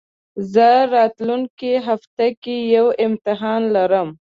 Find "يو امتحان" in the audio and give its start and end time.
2.75-3.61